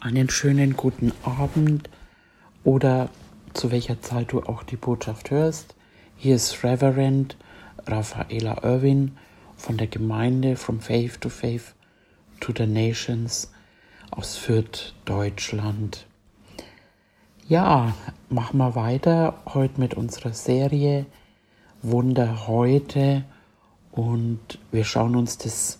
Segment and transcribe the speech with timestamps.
[0.00, 1.90] einen schönen guten Abend
[2.64, 3.10] oder
[3.52, 5.74] zu welcher Zeit du auch die Botschaft hörst.
[6.16, 7.36] Hier ist Reverend
[7.86, 9.18] Raffaela Irwin
[9.56, 11.74] von der Gemeinde From Faith to Faith
[12.40, 13.52] to the Nations
[14.10, 16.06] aus Fürth, Deutschland.
[17.46, 17.94] Ja,
[18.30, 21.04] machen wir weiter heute mit unserer Serie
[21.82, 23.24] Wunder heute
[23.92, 25.78] und wir schauen uns das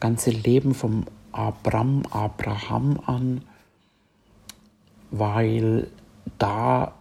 [0.00, 3.42] ganze Leben vom Abram, Abraham an,
[5.18, 5.86] weil
[6.38, 6.94] da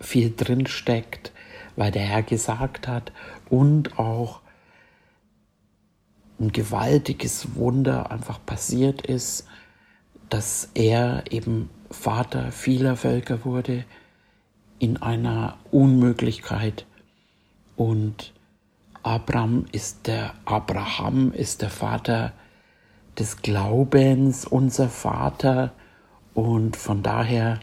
[0.00, 1.32] viel drin steckt,
[1.76, 3.12] weil der Herr gesagt hat
[3.48, 4.40] und auch
[6.40, 9.46] ein gewaltiges Wunder einfach passiert ist,
[10.30, 13.84] dass er eben Vater vieler Völker wurde
[14.78, 16.86] in einer Unmöglichkeit
[17.76, 18.32] und
[19.02, 22.32] Abraham ist der Abraham ist der Vater
[23.18, 25.72] des Glaubens, unser Vater.
[26.40, 27.60] Und von daher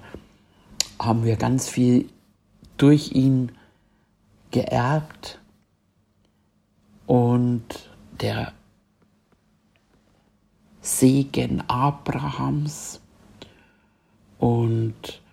[0.99, 2.07] haben wir ganz viel
[2.77, 3.51] durch ihn
[4.51, 5.40] geerbt.
[7.07, 7.90] Und
[8.21, 8.54] der
[10.82, 13.01] Segen Abrahams.
[14.38, 15.23] Und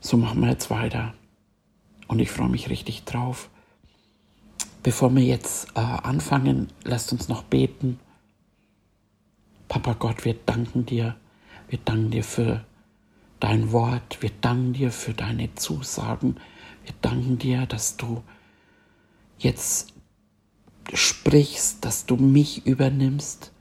[0.00, 1.14] so machen wir jetzt weiter.
[2.08, 3.50] Und ich freue mich richtig drauf.
[4.82, 8.00] Bevor wir jetzt äh, anfangen, lasst uns noch beten.
[9.68, 11.14] Papa Gott, wir danken dir.
[11.70, 12.64] Wir danken dir für
[13.38, 14.20] dein Wort.
[14.20, 16.34] Wir danken dir für deine Zusagen.
[16.82, 18.24] Wir danken dir, dass du
[19.38, 19.94] jetzt
[20.92, 23.52] sprichst, dass du mich übernimmst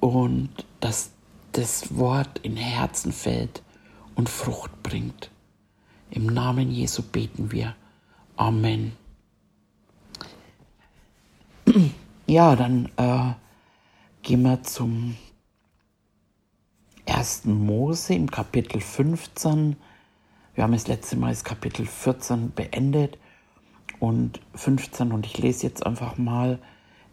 [0.00, 1.12] und dass
[1.52, 3.62] das Wort in Herzen fällt
[4.14, 5.30] und Frucht bringt.
[6.10, 7.74] Im Namen Jesu beten wir.
[8.36, 8.92] Amen.
[12.26, 13.32] Ja, dann äh,
[14.22, 15.16] gehen wir zum
[17.06, 19.76] ersten Mose im Kapitel 15.
[20.54, 23.18] Wir haben das letzte Mal das Kapitel 14 beendet
[23.98, 26.58] und 15 und ich lese jetzt einfach mal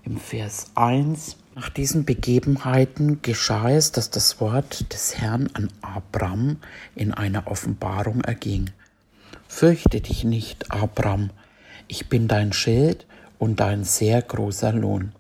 [0.03, 1.37] im Vers 1.
[1.55, 6.57] Nach diesen Begebenheiten geschah es, dass das Wort des Herrn an Abram
[6.95, 8.69] in einer Offenbarung erging.
[9.47, 11.31] Fürchte dich nicht, Abram,
[11.87, 13.05] ich bin dein Schild
[13.39, 15.13] und ein sehr großer Lohn.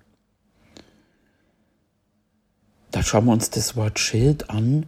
[2.99, 4.85] Da schauen wir uns das Wort Schild an.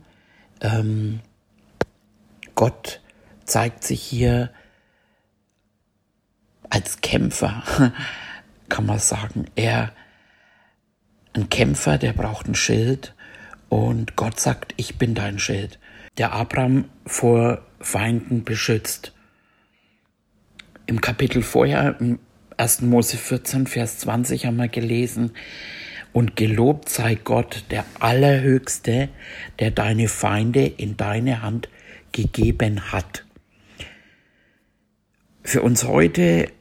[0.60, 1.22] Ähm,
[2.56, 3.00] Gott
[3.46, 4.52] zeigt sich hier
[6.70, 7.64] als Kämpfer,
[8.68, 9.46] kann man sagen.
[9.56, 9.94] Er,
[11.32, 13.16] ein Kämpfer, der braucht ein Schild
[13.70, 15.80] und Gott sagt, ich bin dein Schild,
[16.18, 19.14] der Abraham vor Feinden beschützt.
[20.86, 22.20] Im Kapitel vorher, im
[22.58, 22.82] 1.
[22.82, 25.32] Mose 14, Vers 20 haben wir gelesen.
[26.14, 29.10] Und gelobt sei Gott, der Allerhöchste,
[29.60, 31.70] der deine Feinde in deine Hand
[32.12, 33.26] gegeben hat.
[35.44, 36.52] Für uns heute,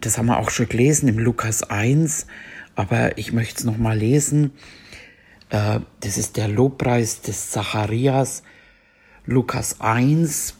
[0.00, 2.26] das haben wir auch schon gelesen im Lukas 1,
[2.76, 4.52] aber ich möchte es nochmal lesen.
[5.50, 8.42] Äh, das ist der Lobpreis des Zacharias,
[9.24, 10.54] Lukas 1,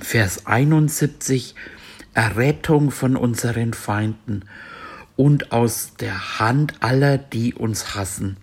[0.00, 1.54] Vers 71
[2.14, 4.44] Errettung von unseren Feinden
[5.16, 8.36] und aus der Hand aller, die uns hassen,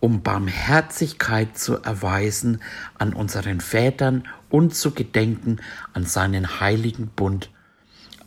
[0.00, 2.60] um Barmherzigkeit zu erweisen
[2.98, 5.60] an unseren Vätern und zu gedenken
[5.92, 7.50] an seinen heiligen Bund,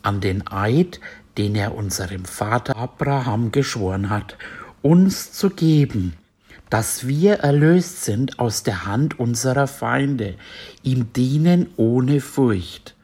[0.02, 1.00] an den Eid,
[1.38, 4.36] den er unserem Vater Abraham geschworen hat,
[4.82, 6.14] uns zu geben,
[6.68, 10.34] dass wir erlöst sind aus der Hand unserer Feinde,
[10.82, 12.94] ihm dienen ohne Furcht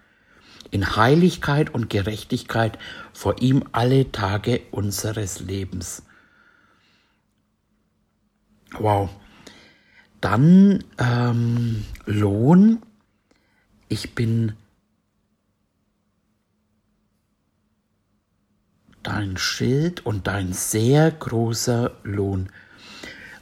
[0.75, 2.81] in Heiligkeit und Gerechtigkeit
[3.15, 6.03] vor ihm alle Tage unseres Lebens.
[8.79, 9.09] Wow.
[10.21, 12.83] Dann ähm, Lohn.
[13.89, 14.53] Ich bin
[19.03, 22.51] dein Schild und dein sehr großer Lohn.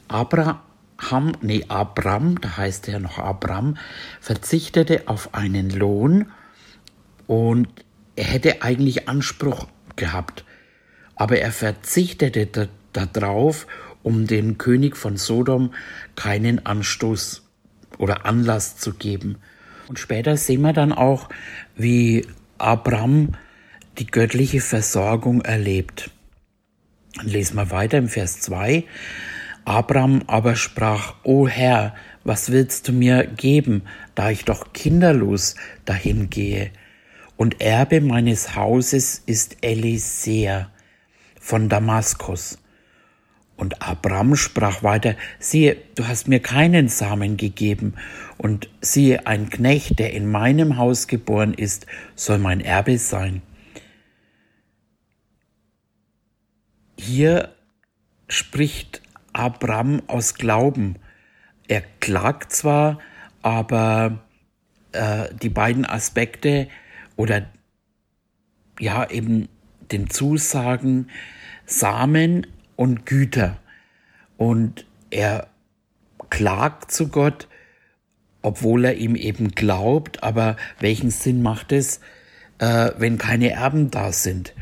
[0.07, 3.77] Abraham, nee, Abram, da heißt er noch Abram,
[4.21, 6.31] verzichtete auf einen Lohn,
[7.27, 7.82] und
[8.15, 10.45] er hätte eigentlich Anspruch gehabt,
[11.15, 13.67] aber er verzichtete darauf,
[14.03, 15.73] um dem König von Sodom
[16.15, 17.43] keinen Anstoß
[17.97, 19.37] oder Anlass zu geben.
[19.87, 21.29] Und später sehen wir dann auch,
[21.75, 22.25] wie
[22.57, 23.35] Abraham
[23.97, 26.09] die göttliche Versorgung erlebt.
[27.15, 28.83] Dann lesen wir weiter im Vers 2.
[29.65, 33.83] Abraham aber sprach, O Herr, was willst du mir geben,
[34.15, 35.55] da ich doch kinderlos
[35.85, 36.71] dahin gehe?
[37.37, 40.69] Und Erbe meines Hauses ist Elisea
[41.39, 42.59] von Damaskus.
[43.55, 47.95] Und Abraham sprach weiter, siehe, du hast mir keinen Samen gegeben,
[48.37, 51.85] und siehe, ein Knecht, der in meinem Haus geboren ist,
[52.15, 53.41] soll mein Erbe sein.
[56.97, 57.53] Hier
[58.27, 59.01] spricht
[59.33, 60.95] Abraham aus Glauben.
[61.67, 62.99] Er klagt zwar,
[63.41, 64.19] aber
[64.91, 66.67] äh, die beiden Aspekte
[67.15, 67.45] oder
[68.79, 69.49] ja eben
[69.91, 71.09] den Zusagen
[71.65, 73.57] Samen und Güter.
[74.37, 75.47] Und er
[76.29, 77.47] klagt zu Gott,
[78.41, 82.01] obwohl er ihm eben glaubt, aber welchen Sinn macht es,
[82.59, 84.53] äh, wenn keine Erben da sind?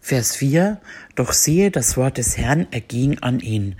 [0.00, 0.80] Vers 4,
[1.16, 3.74] doch siehe, das Wort des Herrn erging an ihn.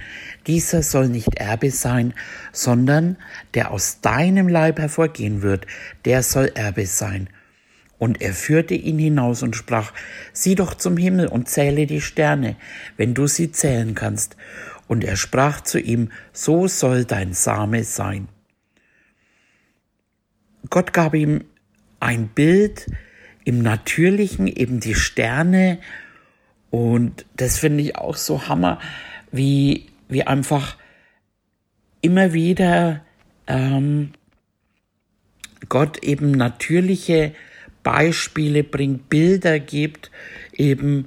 [0.49, 2.15] Dieser soll nicht Erbe sein,
[2.51, 3.17] sondern
[3.55, 5.69] der aus deinem Leib hervorgehen wird,
[6.05, 7.29] der soll Erbe sein.
[7.99, 9.93] Und er führte ihn hinaus und sprach,
[10.33, 12.57] sieh doch zum Himmel und zähle die Sterne,
[12.97, 14.37] wenn du sie zählen kannst.
[14.87, 18.29] Und er sprach zu ihm, so soll dein Same sein.
[20.69, 21.45] Gott gab ihm
[22.01, 22.87] ein Bild
[23.45, 25.79] im Natürlichen, eben die Sterne,
[26.71, 28.79] und das finde ich auch so Hammer,
[29.33, 30.77] wie, wie einfach
[32.01, 33.03] immer wieder
[33.47, 34.13] ähm,
[35.69, 37.35] Gott eben natürliche
[37.87, 40.11] Beispiele bringt, Bilder gibt,
[40.53, 41.07] eben,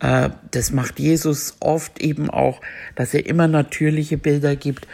[0.00, 2.60] äh, das macht Jesus oft eben auch,
[2.96, 4.86] dass er immer natürliche Bilder gibt.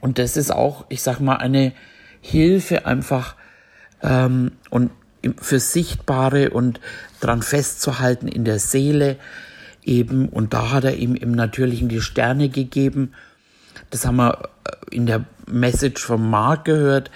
[0.00, 1.74] Und das ist auch, ich sag mal, eine
[2.20, 3.36] Hilfe einfach
[4.02, 4.90] ähm, und
[5.40, 6.80] für Sichtbare und
[7.20, 9.16] dran festzuhalten in der Seele
[9.84, 10.28] eben.
[10.28, 13.12] Und da hat er ihm im Natürlichen die Sterne gegeben.
[13.90, 17.10] Das haben wir äh, in der Message vom Mark gehört,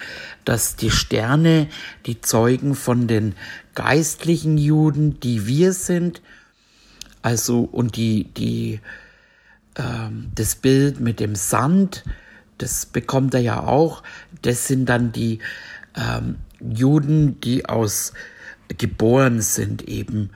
[0.44, 1.69] dass die Sterne
[2.06, 3.35] die Zeugen von den
[3.75, 6.23] geistlichen Juden, die wir sind,
[7.23, 8.81] also und die die
[9.76, 12.05] ähm, das Bild mit dem Sand,
[12.59, 14.03] das bekommt er ja auch.
[14.43, 15.38] Das sind dann die
[15.97, 18.12] ähm, Juden, die aus
[18.79, 20.31] geboren sind eben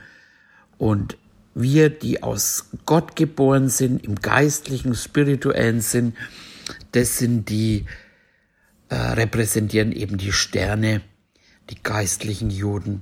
[0.79, 1.17] und
[1.56, 6.14] wir, die aus Gott geboren sind, im geistlichen, spirituellen Sinn,
[6.93, 7.87] das sind die
[8.91, 11.00] äh, repräsentieren eben die Sterne,
[11.70, 13.00] die geistlichen Juden.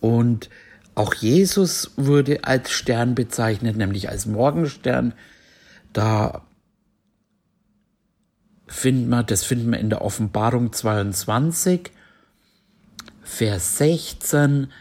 [0.00, 0.50] Und
[0.96, 5.14] auch Jesus wurde als Stern bezeichnet, nämlich als Morgenstern.
[5.92, 6.44] Da
[8.66, 11.92] finden wir, das finden wir in der Offenbarung 22,
[13.22, 14.72] Vers 16.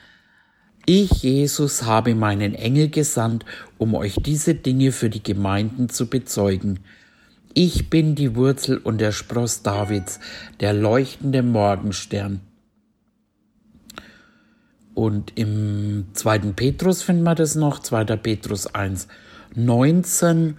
[0.91, 3.45] Ich, Jesus, habe meinen Engel gesandt,
[3.77, 6.79] um euch diese Dinge für die Gemeinden zu bezeugen.
[7.53, 10.19] Ich bin die Wurzel und der Spross Davids,
[10.61, 12.41] der leuchtende Morgenstern.
[14.95, 18.05] Und im zweiten Petrus finden wir das noch, 2.
[18.15, 19.07] Petrus 1,
[19.53, 20.57] 19.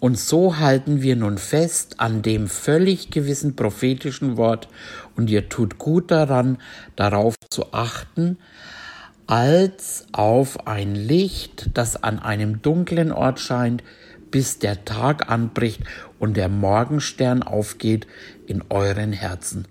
[0.00, 4.68] Und so halten wir nun fest an dem völlig gewissen prophetischen Wort,
[5.14, 6.56] und ihr tut gut daran,
[6.96, 8.38] darauf zu achten,
[9.30, 13.84] als auf ein Licht, das an einem dunklen Ort scheint,
[14.32, 15.82] bis der Tag anbricht
[16.18, 18.08] und der Morgenstern aufgeht
[18.48, 19.68] in euren Herzen.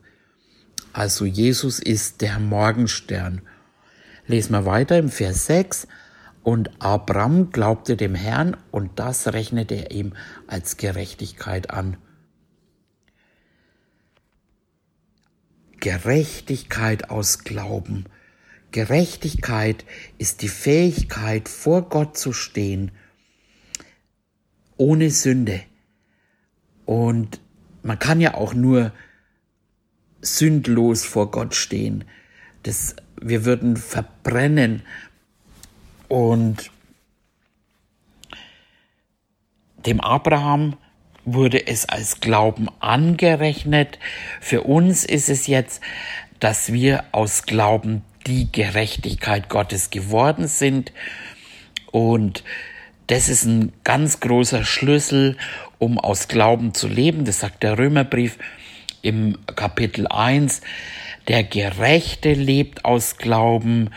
[0.94, 3.42] Also Jesus ist der Morgenstern.
[4.28, 5.90] Lesen wir weiter im Vers 6.
[6.42, 10.14] Und Abraham glaubte dem Herrn und das rechnete er ihm
[10.48, 11.98] als Gerechtigkeit an.
[15.82, 18.06] Gerechtigkeit aus Glauben.
[18.72, 19.86] Gerechtigkeit
[20.18, 22.92] ist die Fähigkeit, vor Gott zu stehen
[24.80, 25.62] ohne Sünde.
[26.86, 27.40] Und
[27.84, 28.92] man kann ja auch nur
[30.22, 32.06] sündlos vor Gott stehen.
[32.64, 34.82] Das, wir würden verbrennen.
[36.08, 36.72] Und
[39.86, 40.78] dem Abraham
[41.26, 44.00] wurde es als Glauben angerechnet.
[44.42, 45.82] Für uns ist es jetzt,
[46.40, 50.94] dass wir aus Glauben die Gerechtigkeit Gottes geworden sind.
[51.92, 52.44] Und
[53.08, 55.36] das ist ein ganz großer Schlüssel,
[55.80, 57.26] um aus Glauben zu leben.
[57.26, 58.38] Das sagt der Römerbrief
[59.02, 60.62] im Kapitel 1.
[61.28, 63.90] Der Gerechte lebt aus Glauben.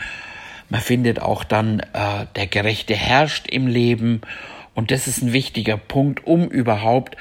[0.69, 4.21] Man findet auch dann, äh, der Gerechte herrscht im Leben.
[4.73, 7.15] Und das ist ein wichtiger Punkt, um überhaupt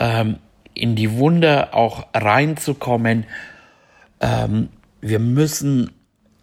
[0.00, 0.38] ähm,
[0.74, 3.26] in die Wunder auch reinzukommen.
[4.20, 5.92] Ähm, wir müssen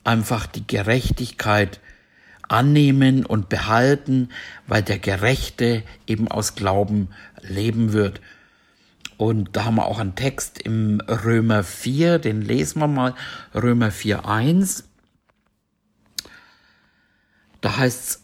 [0.05, 1.79] einfach die Gerechtigkeit
[2.47, 4.29] annehmen und behalten,
[4.67, 7.09] weil der Gerechte eben aus Glauben
[7.41, 8.21] leben wird.
[9.17, 13.15] Und da haben wir auch einen Text im Römer 4, den lesen wir mal,
[13.53, 14.83] Römer 4, 1.
[17.61, 18.23] Da heißt es,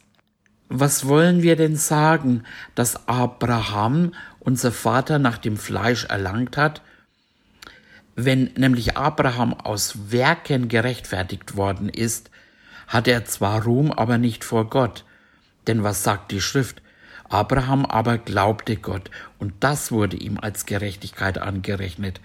[0.74, 2.44] was wollen wir denn sagen,
[2.76, 6.82] dass Abraham, unser Vater, nach dem Fleisch erlangt hat?
[8.16, 12.30] Wenn nämlich Abraham aus Werken gerechtfertigt worden ist,
[12.88, 15.06] hat er zwar Ruhm, aber nicht vor Gott.
[15.68, 16.82] Denn was sagt die Schrift?
[17.30, 22.20] Abraham aber glaubte Gott, und das wurde ihm als Gerechtigkeit angerechnet.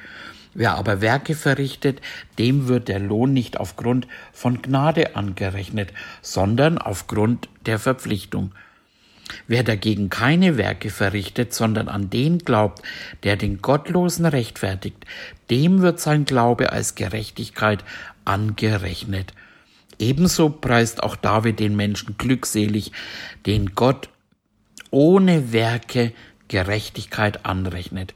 [0.53, 2.01] Wer aber Werke verrichtet,
[2.39, 8.53] dem wird der Lohn nicht aufgrund von Gnade angerechnet, sondern aufgrund der Verpflichtung.
[9.49, 12.83] Wer dagegen keine Werke verrichtet, sondern an den glaubt,
[13.23, 15.05] der den Gottlosen rechtfertigt,
[15.51, 17.85] dem wird sein Glaube als Gerechtigkeit
[18.25, 19.33] angerechnet.
[19.99, 22.93] Ebenso preist auch David den Menschen glückselig,
[23.47, 24.11] den Gott
[24.91, 26.13] ohne Werke
[26.49, 28.15] Gerechtigkeit anrechnet.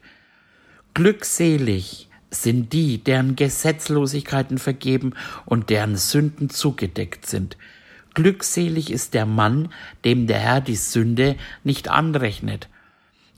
[0.93, 5.13] Glückselig sind die, deren Gesetzlosigkeiten vergeben
[5.45, 7.57] und deren Sünden zugedeckt sind.
[8.13, 9.69] Glückselig ist der Mann,
[10.03, 12.67] dem der Herr die Sünde nicht anrechnet.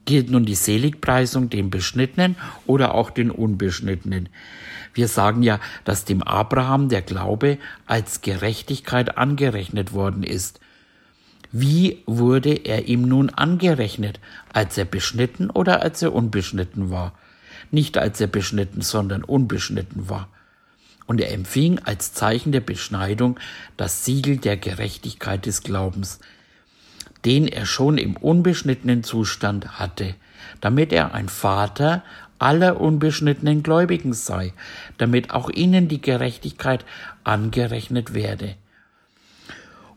[0.06, 4.30] Gilt nun die Seligpreisung dem Beschnittenen oder auch den Unbeschnittenen?
[4.94, 10.60] Wir sagen ja, dass dem Abraham der Glaube als Gerechtigkeit angerechnet worden ist.
[11.51, 14.20] Wie wurde er ihm nun angerechnet,
[14.51, 17.13] als er beschnitten oder als er unbeschnitten war?
[17.74, 20.30] nicht als er beschnitten, sondern unbeschnitten war.
[21.05, 23.39] Und er empfing als Zeichen der Beschneidung
[23.77, 26.19] das Siegel der Gerechtigkeit des Glaubens,
[27.25, 30.15] den er schon im unbeschnittenen Zustand hatte,
[30.62, 32.03] damit er ein Vater
[32.39, 34.53] aller unbeschnittenen Gläubigen sei,
[34.98, 36.86] damit auch ihnen die Gerechtigkeit
[37.24, 38.55] angerechnet werde.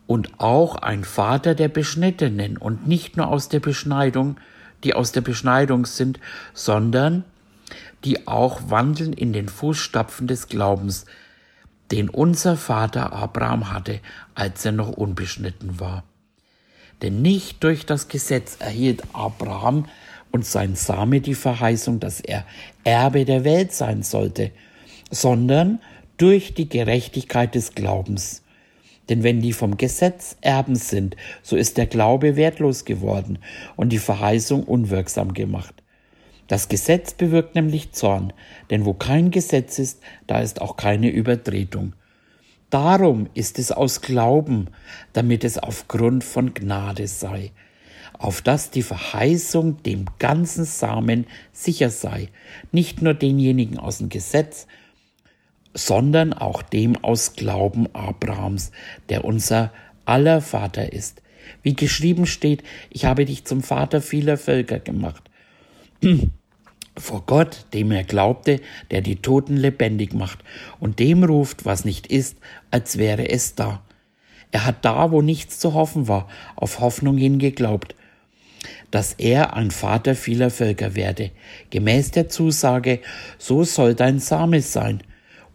[0.05, 4.37] Und auch ein Vater der Beschnittenen und nicht nur aus der Beschneidung,
[4.85, 6.19] die aus der Beschneidung sind,
[6.53, 7.25] sondern
[8.03, 11.05] die auch wandeln in den Fußstapfen des Glaubens,
[11.91, 13.99] den unser Vater Abraham hatte,
[14.35, 16.03] als er noch unbeschnitten war.
[17.01, 19.85] Denn nicht durch das Gesetz erhielt Abraham
[20.31, 22.45] und sein Same die Verheißung, dass er
[22.83, 24.51] Erbe der Welt sein sollte,
[25.09, 25.79] sondern
[26.17, 28.43] durch die Gerechtigkeit des Glaubens.
[29.09, 33.39] Denn wenn die vom Gesetz Erben sind, so ist der Glaube wertlos geworden
[33.75, 35.75] und die Verheißung unwirksam gemacht.
[36.47, 38.31] Das Gesetz bewirkt nämlich Zorn,
[38.69, 41.93] denn wo kein Gesetz ist, da ist auch keine Übertretung.
[42.69, 44.67] Darum ist es aus Glauben,
[45.13, 47.51] damit es aufgrund von Gnade sei,
[48.17, 52.29] auf dass die Verheißung dem ganzen Samen sicher sei,
[52.71, 54.67] nicht nur denjenigen aus dem Gesetz,
[55.73, 58.71] sondern auch dem aus Glauben Abrahams,
[59.09, 59.71] der unser
[60.05, 61.21] aller Vater ist.
[61.61, 65.26] Wie geschrieben steht, ich habe dich zum Vater vieler Völker gemacht
[66.97, 68.59] vor Gott, dem er glaubte,
[68.91, 70.39] der die Toten lebendig macht
[70.79, 72.37] und dem ruft, was nicht ist,
[72.71, 73.83] als wäre es da.
[74.51, 77.95] Er hat da, wo nichts zu hoffen war, auf Hoffnung hin geglaubt,
[78.91, 81.31] dass er ein Vater vieler Völker werde,
[81.69, 83.01] gemäß der Zusage,
[83.37, 85.03] so soll dein Same sein.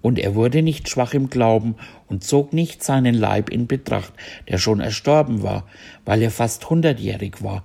[0.02, 1.76] Und er wurde nicht schwach im Glauben
[2.08, 4.12] und zog nicht seinen Leib in Betracht,
[4.48, 5.66] der schon erstorben war,
[6.04, 7.64] weil er fast hundertjährig war,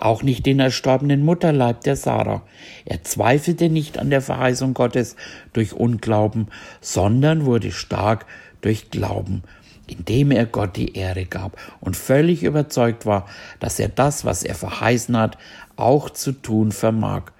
[0.00, 2.42] auch nicht den erstorbenen Mutterleib der Sarah.
[2.84, 5.16] Er zweifelte nicht an der Verheißung Gottes
[5.52, 6.48] durch Unglauben,
[6.80, 8.26] sondern wurde stark
[8.60, 9.42] durch Glauben,
[9.86, 13.26] indem er Gott die Ehre gab und völlig überzeugt war,
[13.60, 15.38] dass er das, was er verheißen hat,
[15.76, 17.32] auch zu tun vermag.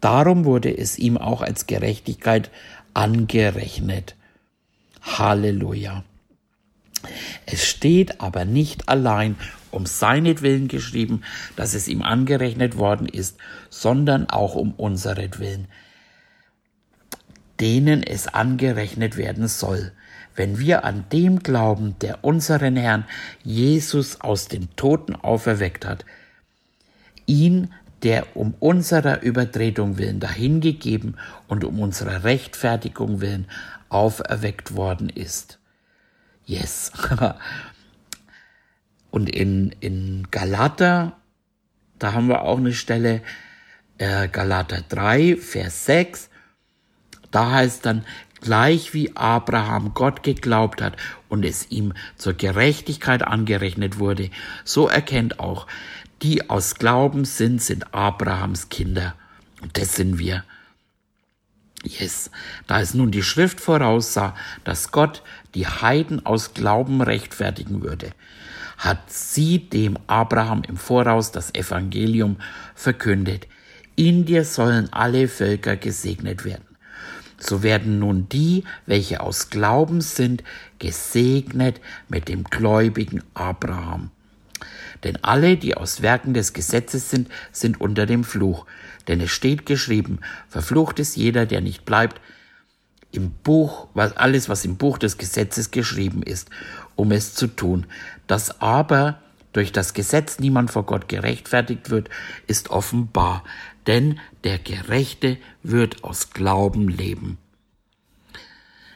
[0.00, 2.50] Darum wurde es ihm auch als Gerechtigkeit
[2.94, 4.16] angerechnet.
[5.02, 6.04] Halleluja.
[7.46, 9.36] Es steht aber nicht allein
[9.72, 11.22] um seinetwillen geschrieben,
[11.56, 13.38] dass es ihm angerechnet worden ist,
[13.70, 15.66] sondern auch um unseretwillen,
[17.60, 19.92] denen es angerechnet werden soll,
[20.34, 23.04] wenn wir an dem glauben, der unseren Herrn
[23.42, 26.04] Jesus aus den Toten auferweckt hat,
[27.26, 33.46] ihn, der um unserer Übertretung willen dahingegeben und um unserer Rechtfertigung willen
[33.88, 35.58] auferweckt worden ist.
[36.44, 36.90] Yes.
[39.12, 41.16] Und in, in Galater,
[41.98, 43.22] da haben wir auch eine Stelle,
[43.98, 46.30] äh, Galater 3, Vers 6,
[47.30, 48.04] da heißt dann,
[48.40, 50.96] gleich wie Abraham Gott geglaubt hat
[51.28, 54.30] und es ihm zur Gerechtigkeit angerechnet wurde,
[54.64, 55.66] so erkennt auch,
[56.22, 59.14] die aus Glauben sind, sind Abrahams Kinder.
[59.60, 60.42] Und das sind wir.
[61.84, 62.30] Yes,
[62.66, 65.22] da es nun die Schrift voraussah, dass Gott
[65.54, 68.12] die Heiden aus Glauben rechtfertigen würde,
[68.82, 72.38] hat sie dem Abraham im Voraus das Evangelium
[72.74, 73.46] verkündet.
[73.94, 76.64] In dir sollen alle Völker gesegnet werden.
[77.38, 80.42] So werden nun die, welche aus Glauben sind,
[80.80, 84.10] gesegnet mit dem gläubigen Abraham.
[85.04, 88.66] Denn alle, die aus Werken des Gesetzes sind, sind unter dem Fluch.
[89.06, 92.20] Denn es steht geschrieben, verflucht ist jeder, der nicht bleibt
[93.12, 96.50] im Buch, was alles, was im Buch des Gesetzes geschrieben ist,
[96.96, 97.86] um es zu tun.
[98.26, 99.20] Dass aber
[99.52, 102.08] durch das Gesetz niemand vor Gott gerechtfertigt wird,
[102.46, 103.44] ist offenbar,
[103.86, 107.38] denn der Gerechte wird aus Glauben leben.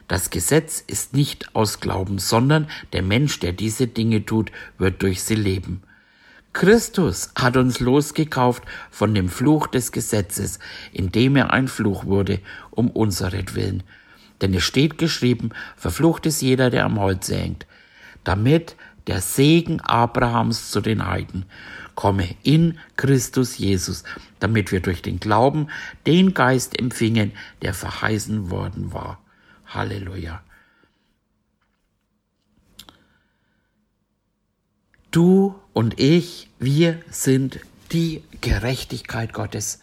[0.07, 5.21] Das Gesetz ist nicht aus Glauben, sondern der Mensch, der diese Dinge tut, wird durch
[5.21, 5.83] sie leben.
[6.53, 10.59] Christus hat uns losgekauft von dem Fluch des Gesetzes,
[10.91, 12.39] indem er ein Fluch wurde,
[12.71, 13.83] um unseretwillen.
[14.41, 17.65] Denn es steht geschrieben, verflucht ist jeder, der am Holz hängt,
[18.23, 18.75] damit
[19.07, 21.45] der Segen Abrahams zu den Heiden
[21.95, 24.03] komme in Christus Jesus,
[24.39, 25.69] damit wir durch den Glauben
[26.05, 29.19] den Geist empfingen, der verheißen worden war.
[29.65, 30.41] Halleluja.
[35.09, 37.59] Du und ich, wir sind
[37.91, 39.79] die Gerechtigkeit Gottes.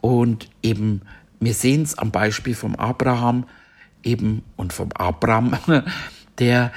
[0.00, 1.02] Und eben,
[1.40, 3.46] wir sehen es am Beispiel vom Abraham
[4.02, 5.58] eben und vom Abraham,
[6.38, 6.72] der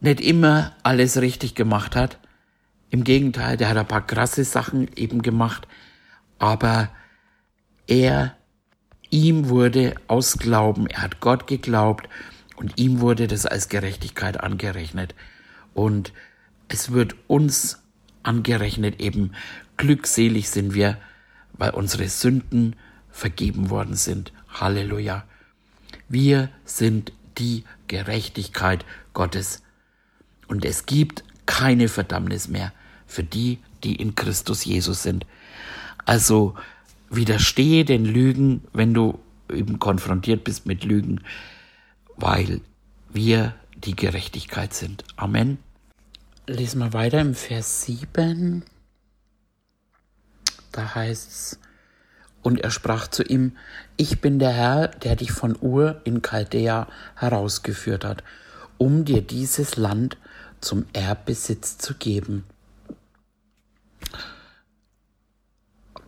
[0.00, 2.18] nicht immer alles richtig gemacht hat.
[2.90, 5.66] Im Gegenteil, der hat ein paar krasse Sachen eben gemacht,
[6.38, 6.90] aber
[7.86, 8.36] er
[9.14, 12.08] Ihm wurde aus Glauben, er hat Gott geglaubt
[12.56, 15.14] und ihm wurde das als Gerechtigkeit angerechnet.
[15.72, 16.12] Und
[16.66, 17.80] es wird uns
[18.24, 19.30] angerechnet eben,
[19.76, 20.98] glückselig sind wir,
[21.52, 22.74] weil unsere Sünden
[23.14, 24.32] vergeben worden sind.
[24.48, 25.24] Halleluja.
[26.08, 29.62] Wir sind die Gerechtigkeit Gottes.
[30.48, 32.72] Und es gibt keine Verdammnis mehr
[33.06, 35.26] für die, die in Christus Jesus sind.
[36.04, 36.54] Also
[37.08, 41.20] widerstehe den Lügen, wenn du eben konfrontiert bist mit Lügen,
[42.16, 42.60] weil
[43.10, 45.04] wir die Gerechtigkeit sind.
[45.16, 45.58] Amen.
[46.48, 48.64] Lesen wir weiter im Vers 7.
[50.72, 51.58] Da heißt es,
[52.44, 53.56] und er sprach zu ihm,
[53.96, 58.22] ich bin der Herr, der dich von Ur in Chaldea herausgeführt hat,
[58.76, 60.18] um dir dieses Land
[60.60, 62.44] zum Erbbesitz zu geben.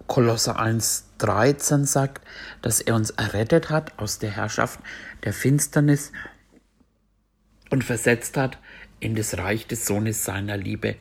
[0.07, 2.22] Kolosser 1,13 sagt,
[2.61, 4.79] dass er uns errettet hat aus der Herrschaft
[5.25, 6.12] der Finsternis
[7.70, 8.59] und versetzt hat
[9.01, 10.96] in das Reich des Sohnes seiner Liebe.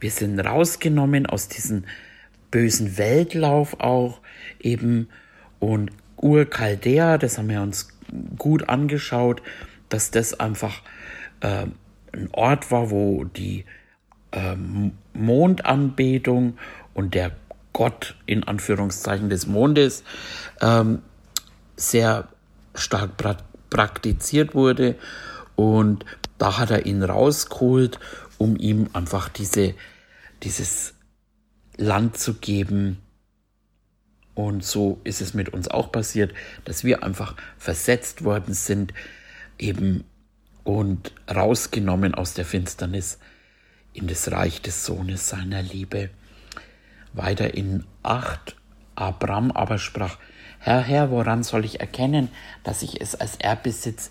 [0.00, 1.84] Wir sind rausgenommen aus diesem
[2.50, 4.20] bösen Weltlauf auch
[4.60, 5.08] eben
[5.60, 7.88] und Ur-Chaldea, das haben wir uns
[8.36, 9.42] gut angeschaut,
[9.88, 10.82] dass das einfach
[11.40, 11.66] äh,
[12.12, 13.64] ein Ort war, wo die
[14.32, 14.56] äh,
[15.14, 16.58] Mondanbetung
[16.94, 17.32] und der
[17.72, 20.02] Gott in Anführungszeichen des Mondes
[20.60, 21.02] ähm,
[21.76, 22.28] sehr
[22.74, 23.36] stark pra
[23.70, 24.96] praktiziert wurde.
[25.54, 26.06] Und
[26.38, 28.00] da hat er ihn rausgeholt,
[28.38, 29.74] um ihm einfach diese,
[30.42, 30.94] dieses
[31.78, 32.98] Land zu geben.
[34.34, 38.92] Und so ist es mit uns auch passiert, dass wir einfach versetzt worden sind,
[39.58, 40.04] eben
[40.64, 43.18] und rausgenommen aus der Finsternis
[43.94, 46.10] in das Reich des Sohnes seiner Liebe.
[47.14, 48.54] Weiter in acht
[48.94, 50.18] Abram aber sprach,
[50.58, 52.28] Herr, Herr, woran soll ich erkennen,
[52.64, 54.10] dass ich es als Erbbesitz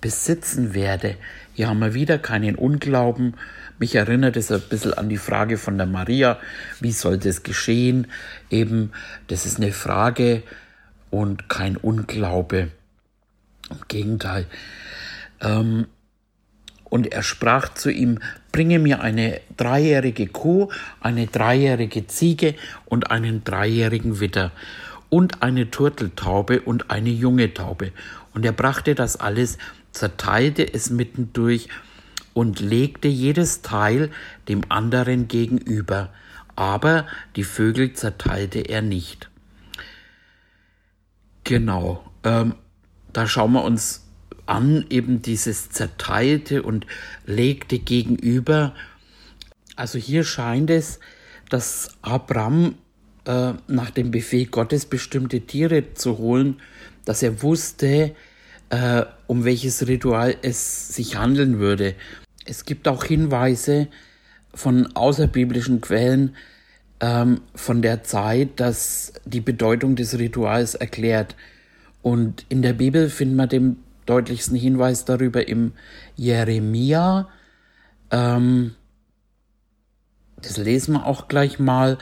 [0.00, 1.16] besitzen werde?
[1.54, 3.36] Hier haben wir wieder keinen Unglauben.
[3.80, 6.38] Mich erinnert es ein bisschen an die Frage von der Maria,
[6.80, 8.08] wie soll das geschehen?
[8.50, 8.92] Eben,
[9.28, 10.42] das ist eine Frage
[11.08, 12.68] und kein Unglaube.
[13.70, 14.44] Im Gegenteil.
[15.40, 15.86] Ähm,
[16.90, 18.18] und er sprach zu ihm,
[18.52, 20.68] bringe mir eine dreijährige Kuh,
[21.00, 24.52] eine dreijährige Ziege und einen dreijährigen Witter
[25.08, 27.92] und eine Turteltaube und eine junge Taube.
[28.34, 29.56] Und er brachte das alles,
[29.92, 31.68] zerteilte es mittendurch
[32.34, 34.10] und legte jedes Teil
[34.48, 36.10] dem anderen gegenüber.
[36.56, 39.30] Aber die Vögel zerteilte er nicht.
[41.44, 42.54] Genau, ähm,
[43.12, 44.06] da schauen wir uns
[44.46, 46.86] an, eben dieses Zerteilte und
[47.24, 48.74] legte gegenüber.
[49.76, 51.00] Also hier scheint es,
[51.48, 52.74] dass Abraham
[53.24, 56.60] äh, nach dem Befehl Gottes bestimmte Tiere zu holen,
[57.04, 58.14] dass er wusste,
[58.70, 61.94] äh, um welches Ritual es sich handeln würde.
[62.46, 63.86] Es gibt auch Hinweise
[64.52, 66.34] von außerbiblischen Quellen
[66.98, 71.36] ähm, von der Zeit, das die Bedeutung des Rituals erklärt.
[72.02, 75.74] Und in der Bibel finden wir dem deutlichsten Hinweis darüber im
[76.16, 77.28] Jeremia.
[78.10, 78.74] Ähm,
[80.42, 81.98] das lesen wir auch gleich mal.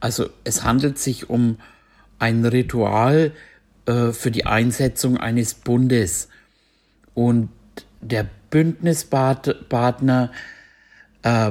[0.00, 1.58] Also es handelt sich um
[2.18, 3.30] ein Ritual
[3.86, 6.28] äh, für die Einsetzung eines Bundes.
[7.14, 7.50] Und
[8.00, 10.30] der Bündnispartner
[11.22, 11.50] äh,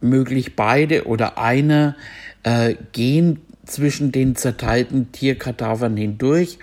[0.00, 1.96] möglich beide oder einer
[2.42, 6.58] äh, gehen zwischen den zerteilten Tierkadavern hindurch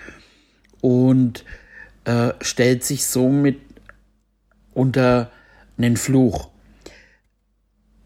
[0.80, 1.44] und
[2.04, 3.58] äh, stellt sich somit
[4.74, 5.30] unter
[5.78, 6.50] einen Fluch.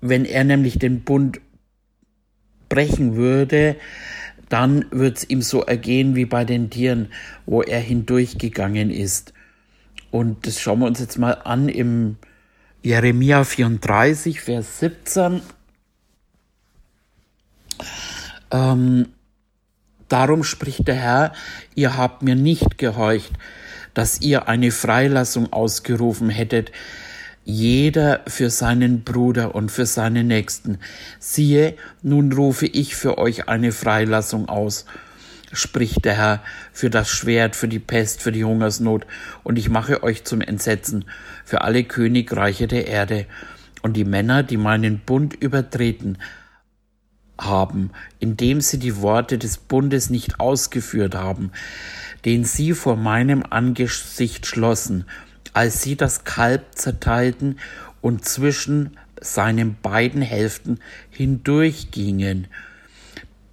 [0.00, 1.40] Wenn er nämlich den Bund
[2.68, 3.76] brechen würde,
[4.48, 7.08] dann wird es ihm so ergehen wie bei den Tieren,
[7.46, 9.32] wo er hindurchgegangen ist.
[10.10, 12.16] Und das schauen wir uns jetzt mal an im
[12.82, 15.40] Jeremia 34, Vers 17.
[18.50, 19.06] Ähm,
[20.08, 21.32] Darum spricht der Herr,
[21.74, 23.32] ihr habt mir nicht gehorcht,
[23.94, 26.72] dass ihr eine Freilassung ausgerufen hättet,
[27.44, 30.78] jeder für seinen Bruder und für seinen Nächsten.
[31.18, 34.86] Siehe, nun rufe ich für euch eine Freilassung aus,
[35.52, 39.06] spricht der Herr, für das Schwert, für die Pest, für die Hungersnot,
[39.42, 41.04] und ich mache euch zum Entsetzen
[41.44, 43.26] für alle Königreiche der Erde.
[43.82, 46.16] Und die Männer, die meinen Bund übertreten,
[47.38, 51.50] haben, indem sie die Worte des Bundes nicht ausgeführt haben,
[52.24, 55.04] den sie vor meinem Angesicht schlossen,
[55.54, 57.58] als sie das Kalb zerteilten
[58.02, 62.48] und zwischen seinen beiden Hälften hindurchgingen.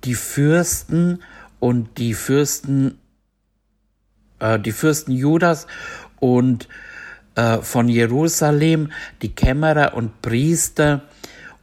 [0.03, 1.23] Die Fürsten
[1.59, 2.97] und die Fürsten,
[4.39, 5.67] äh, die Fürsten Judas
[6.19, 6.67] und
[7.35, 11.03] äh, von Jerusalem, die Kämmerer und Priester,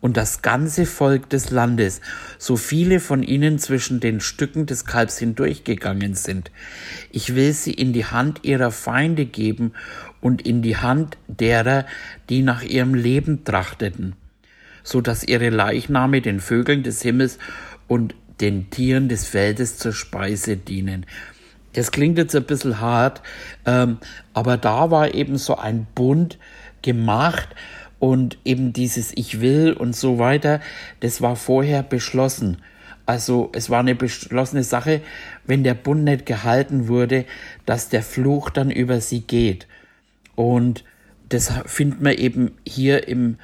[0.00, 2.00] und das ganze Volk des Landes,
[2.38, 6.50] so viele von ihnen zwischen den Stücken des Kalbs hindurchgegangen sind.
[7.10, 9.72] Ich will sie in die Hand ihrer Feinde geben
[10.20, 11.86] und in die Hand derer,
[12.28, 14.16] die nach ihrem Leben trachteten,
[14.82, 17.38] so dass ihre Leichname den Vögeln des Himmels
[17.86, 21.06] und den Tieren des Feldes zur Speise dienen.
[21.72, 23.22] Das klingt jetzt ein bisschen hart,
[23.66, 23.98] ähm,
[24.32, 26.38] aber da war eben so ein Bund
[26.82, 27.54] gemacht,
[27.98, 30.60] und eben dieses Ich will und so weiter,
[31.00, 32.58] das war vorher beschlossen.
[33.06, 35.00] Also es war eine beschlossene Sache,
[35.46, 37.24] wenn der Bund nicht gehalten wurde,
[37.64, 39.66] dass der Fluch dann über sie geht.
[40.38, 40.84] Und
[41.30, 43.38] das findet man eben hier im,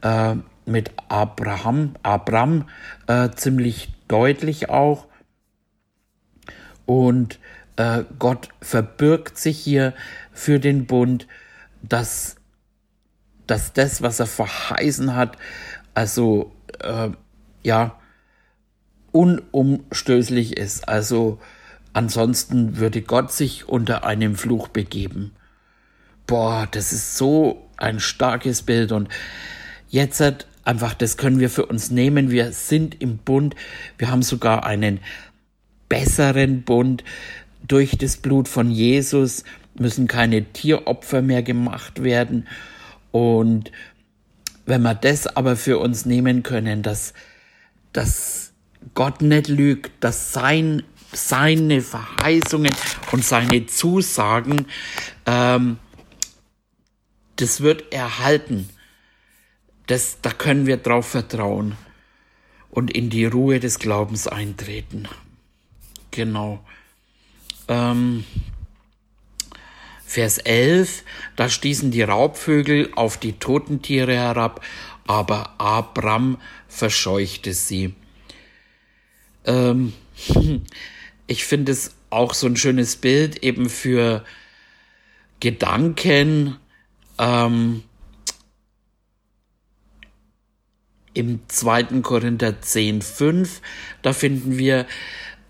[0.00, 2.66] äh, mit Abraham, Abraham
[3.08, 5.06] äh, ziemlich deutlich auch.
[6.86, 7.38] Und
[7.76, 9.92] äh, Gott verbirgt sich hier
[10.32, 11.28] für den Bund,
[11.82, 12.36] dass
[13.46, 15.36] dass das, was er verheißen hat,
[15.92, 17.10] also äh,
[17.62, 18.00] ja,
[19.12, 20.88] unumstößlich ist.
[20.88, 21.38] Also
[21.92, 25.32] ansonsten würde Gott sich unter einem Fluch begeben.
[26.30, 29.08] Boah, das ist so ein starkes Bild und
[29.88, 32.30] jetzt hat einfach, das können wir für uns nehmen.
[32.30, 33.56] Wir sind im Bund.
[33.98, 35.00] Wir haben sogar einen
[35.88, 37.02] besseren Bund.
[37.66, 39.42] Durch das Blut von Jesus
[39.74, 42.46] müssen keine Tieropfer mehr gemacht werden.
[43.10, 43.72] Und
[44.66, 47.12] wenn wir das aber für uns nehmen können, dass,
[47.92, 48.52] dass
[48.94, 52.70] Gott nicht lügt, dass sein, seine Verheißungen
[53.10, 54.66] und seine Zusagen,
[55.26, 55.78] ähm,
[57.40, 58.68] das wird erhalten.
[59.86, 61.76] Das, da können wir drauf vertrauen
[62.70, 65.08] und in die Ruhe des Glaubens eintreten.
[66.10, 66.64] Genau.
[67.68, 68.24] Ähm,
[70.04, 71.04] Vers 11,
[71.36, 74.60] da stießen die Raubvögel auf die toten Tiere herab,
[75.06, 77.94] aber Abram verscheuchte sie.
[79.44, 79.92] Ähm,
[81.26, 84.24] ich finde es auch so ein schönes Bild eben für
[85.38, 86.56] Gedanken.
[87.20, 87.82] Ähm,
[91.12, 92.00] Im 2.
[92.00, 93.60] Korinther 10, 5,
[94.00, 94.86] da finden wir,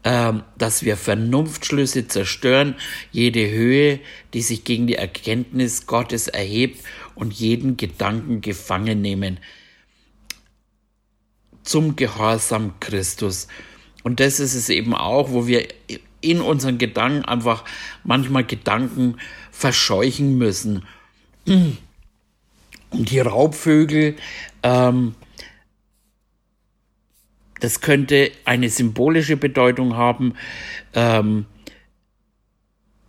[0.03, 2.75] ähm, dass wir Vernunftschlüsse zerstören,
[3.13, 4.01] jede Höhe,
[4.35, 6.83] die sich gegen die Erkenntnis Gottes erhebt
[7.15, 9.39] und jeden Gedanken gefangen nehmen
[11.63, 13.47] zum Gehorsam Christus.
[14.03, 15.69] Und das ist es eben auch, wo wir
[16.21, 17.65] in unseren Gedanken einfach
[18.03, 19.19] manchmal Gedanken
[19.53, 20.85] verscheuchen müssen.
[21.51, 24.17] Und die Raubvögel,
[24.63, 25.15] ähm,
[27.61, 30.35] das könnte eine symbolische Bedeutung haben.
[30.95, 31.47] Ähm,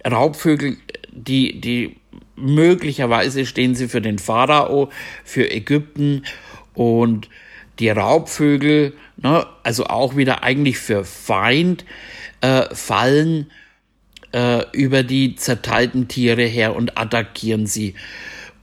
[0.06, 0.77] Raubvögel,
[1.12, 1.97] die, die
[2.36, 4.89] möglicherweise stehen sie für den Pharao,
[5.23, 6.23] für Ägypten
[6.73, 7.30] und
[7.80, 11.86] die Raubvögel, ne, also auch wieder eigentlich für Feind,
[12.41, 13.51] äh, fallen
[14.33, 17.95] äh, über die zerteilten Tiere her und attackieren sie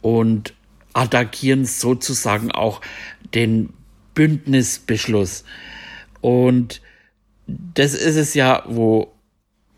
[0.01, 0.55] und
[0.93, 2.81] attackieren sozusagen auch
[3.35, 3.71] den
[4.15, 5.45] Bündnisbeschluss.
[6.21, 6.81] Und
[7.47, 9.13] das ist es ja, wo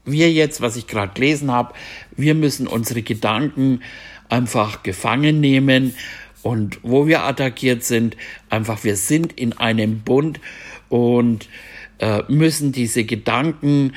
[0.04, 1.74] wir jetzt, was ich gerade gelesen habe,
[2.16, 3.82] wir müssen unsere Gedanken
[4.28, 5.94] einfach gefangen nehmen
[6.42, 8.16] Und wo wir attackiert sind,
[8.48, 10.40] einfach wir sind in einem Bund
[10.88, 11.48] und
[11.98, 13.92] äh, müssen diese Gedanken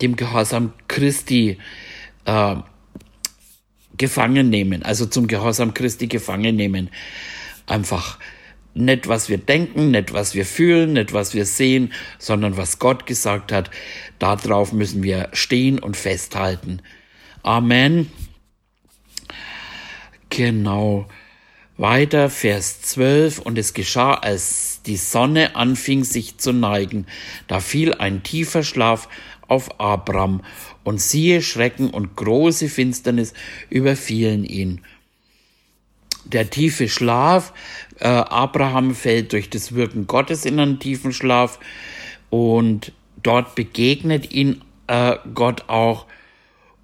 [0.00, 1.58] dem Gehorsam Christi
[2.24, 2.56] äh,
[3.96, 6.90] gefangen nehmen, also zum Gehorsam Christi gefangen nehmen.
[7.66, 8.18] Einfach
[8.74, 13.06] nicht, was wir denken, nicht, was wir fühlen, nicht, was wir sehen, sondern was Gott
[13.06, 13.70] gesagt hat.
[14.18, 16.82] Darauf müssen wir stehen und festhalten.
[17.42, 18.10] Amen.
[20.28, 21.08] Genau.
[21.78, 23.38] Weiter, Vers 12.
[23.38, 27.06] Und es geschah, als die Sonne anfing sich zu neigen,
[27.48, 29.08] da fiel ein tiefer Schlaf
[29.48, 30.42] auf Abram,
[30.84, 33.34] und siehe Schrecken und große Finsternis
[33.70, 34.82] überfielen ihn.
[36.24, 37.52] Der tiefe Schlaf,
[37.98, 41.58] äh, Abraham fällt durch das Wirken Gottes in einen tiefen Schlaf.
[42.30, 46.06] Und dort begegnet ihn äh, Gott auch.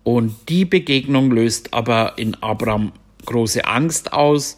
[0.05, 2.93] Und die Begegnung löst aber in Abraham
[3.25, 4.57] große Angst aus,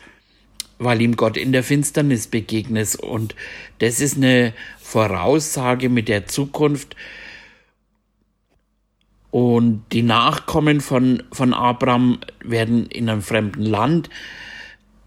[0.78, 2.96] weil ihm Gott in der Finsternis begegnet.
[2.96, 3.34] Und
[3.78, 6.96] das ist eine Voraussage mit der Zukunft,
[9.34, 14.08] und die Nachkommen von, von Abraham werden in einem fremden Land,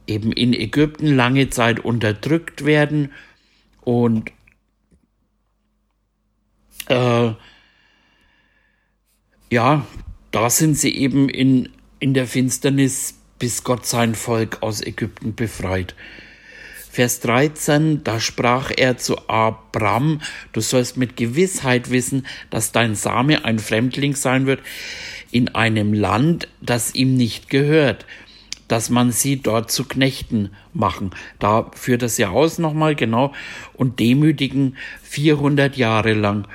[0.05, 3.13] eben in Ägypten, lange Zeit unterdrückt werden.
[3.85, 4.33] Und
[6.87, 7.31] äh,
[9.49, 9.87] ja,
[10.31, 15.95] da sind sie eben in, in der Finsternis, bis Gott sein Volk aus Ägypten befreit.
[16.97, 20.19] Vers 13, da sprach er zu Abram,
[20.51, 24.61] du sollst mit Gewissheit wissen, dass dein Same ein Fremdling sein wird
[25.29, 28.07] in einem Land, das ihm nicht gehört,
[28.67, 31.11] dass man sie dort zu Knechten machen.
[31.37, 33.31] Da führt das ja aus nochmal genau
[33.75, 36.47] und demütigen 400 Jahre lang.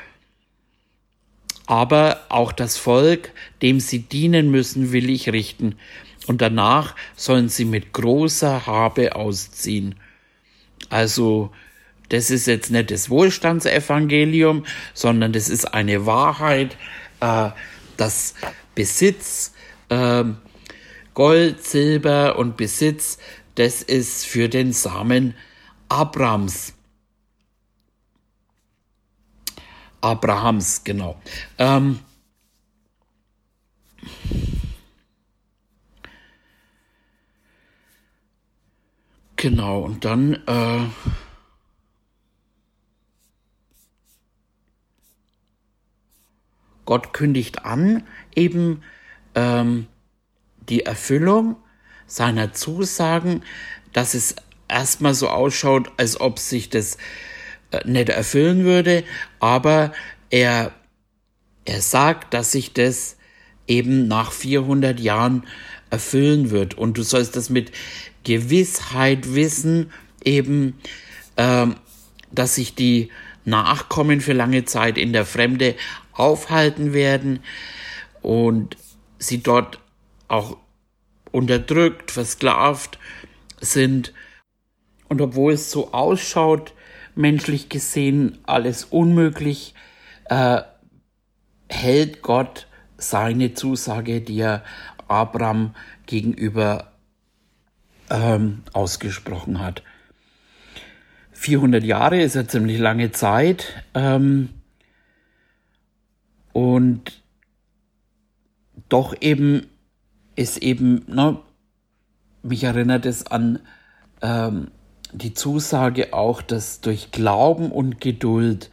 [1.67, 3.31] Aber auch das Volk,
[3.63, 5.77] dem sie dienen müssen, will ich richten.
[6.27, 9.95] Und danach sollen sie mit großer Habe ausziehen.
[10.93, 11.51] Also
[12.11, 16.77] das ist jetzt nicht das Wohlstandsevangelium, sondern das ist eine Wahrheit,
[17.21, 17.49] äh,
[17.97, 18.35] dass
[18.75, 19.55] Besitz,
[19.89, 20.25] äh,
[21.15, 23.17] Gold, Silber und Besitz,
[23.55, 25.35] das ist für den Samen
[25.89, 26.75] Abrams.
[30.03, 31.19] Abrahams, genau.
[31.57, 32.01] Ähm,
[39.43, 40.87] Genau, und dann äh,
[46.85, 48.05] Gott kündigt an,
[48.37, 48.85] eben
[49.35, 49.89] ähm,
[50.69, 51.57] die Erfüllung
[52.07, 53.43] seiner Zusagen,
[53.93, 54.37] dass es
[54.69, 56.97] erstmal so ausschaut, als ob sich das
[57.73, 59.03] äh, nicht erfüllen würde,
[59.41, 59.91] aber
[60.31, 60.71] er,
[61.65, 63.17] er sagt, dass sich das
[63.67, 65.49] eben nach 400 Jahren
[65.91, 66.75] erfüllen wird.
[66.75, 67.73] Und du sollst das mit
[68.25, 69.91] Gewissheit wissen,
[70.25, 70.79] eben,
[71.37, 71.67] äh,
[72.31, 73.11] dass sich die
[73.45, 75.75] Nachkommen für lange Zeit in der Fremde
[76.13, 77.41] aufhalten werden
[78.23, 78.77] und
[79.19, 79.81] sie dort
[80.29, 80.57] auch
[81.31, 82.99] unterdrückt, versklavt
[83.61, 84.13] sind.
[85.09, 86.73] Und obwohl es so ausschaut,
[87.15, 89.75] menschlich gesehen alles unmöglich,
[90.27, 90.63] äh,
[91.69, 94.65] hält Gott seine Zusage, die er
[95.09, 95.75] Abraham
[96.07, 96.92] gegenüber
[98.13, 99.83] ähm, ausgesprochen hat.
[101.33, 103.83] 400 Jahre ist ja ziemlich lange Zeit.
[103.95, 104.51] Ähm,
[106.53, 107.23] und
[108.89, 109.67] doch eben
[110.37, 111.39] ist eben, ne,
[112.43, 113.61] mich erinnert es an
[114.21, 114.71] ähm,
[115.13, 118.71] die Zusage auch, dass durch Glauben und Geduld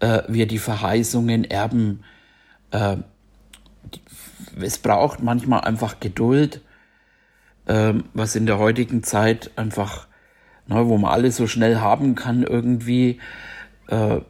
[0.00, 2.02] äh, wir die Verheißungen erben.
[2.70, 2.96] Äh,
[4.60, 6.62] es braucht manchmal einfach Geduld
[7.66, 10.06] ähm, was in der heutigen Zeit einfach,
[10.66, 13.20] ne, wo man alles so schnell haben kann, irgendwie
[13.88, 14.20] äh,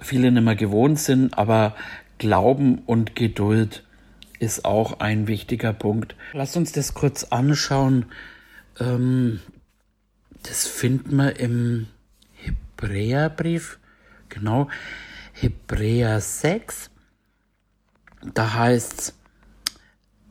[0.00, 1.74] viele nicht mehr gewohnt sind, aber
[2.18, 3.84] Glauben und Geduld
[4.38, 6.16] ist auch ein wichtiger Punkt.
[6.32, 8.06] Lass uns das kurz anschauen.
[8.80, 9.40] Ähm,
[10.42, 11.86] das finden wir im
[12.34, 13.78] Hebräerbrief,
[14.28, 14.68] genau,
[15.32, 16.90] Hebräer 6.
[18.34, 19.17] Da heißt's,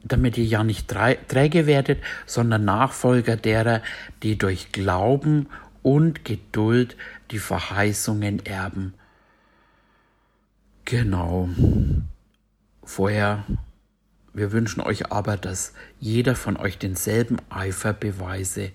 [0.08, 3.82] damit ihr ja nicht träge werdet, sondern Nachfolger derer,
[4.24, 5.48] die durch Glauben
[5.84, 6.96] und Geduld
[7.32, 8.94] die Verheißungen erben.
[10.86, 11.50] Genau.
[12.84, 13.44] Vorher,
[14.34, 18.72] wir wünschen euch aber, dass jeder von euch denselben Eifer beweise,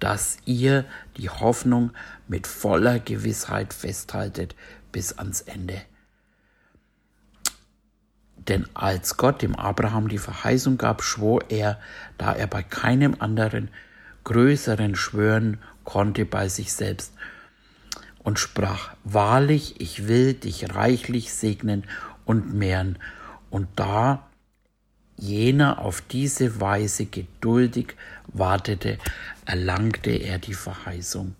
[0.00, 0.84] dass ihr
[1.16, 1.92] die Hoffnung
[2.28, 4.54] mit voller Gewissheit festhaltet
[4.92, 5.80] bis ans Ende.
[8.48, 11.80] Denn als Gott dem Abraham die Verheißung gab, schwor er,
[12.18, 13.68] da er bei keinem anderen
[14.24, 17.12] größeren schwören konnte bei sich selbst
[18.26, 21.84] und sprach, wahrlich, ich will dich reichlich segnen
[22.24, 22.98] und mehren.
[23.50, 24.28] Und da
[25.16, 27.94] jener auf diese Weise geduldig
[28.26, 28.98] wartete,
[29.44, 31.36] erlangte er die Verheißung.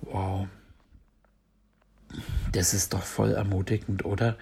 [0.00, 0.48] Wow.
[2.52, 4.36] Das ist doch voll ermutigend, oder?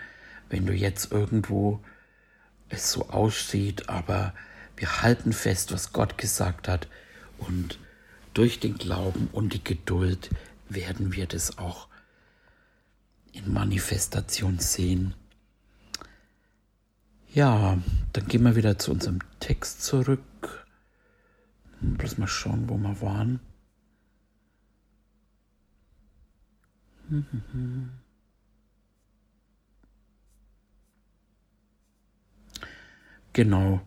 [0.49, 1.81] Wenn du jetzt irgendwo
[2.69, 4.35] es so aussieht, aber
[4.77, 6.89] wir halten fest, was Gott gesagt hat
[7.39, 7.79] und
[8.35, 10.31] durch den Glauben und die Geduld
[10.69, 11.89] werden wir das auch
[13.33, 15.15] in Manifestation sehen.
[17.33, 17.79] Ja,
[18.13, 20.67] dann gehen wir wieder zu unserem Text zurück.
[21.81, 23.41] Bloß mal schauen, wo wir waren.
[33.33, 33.81] Genau.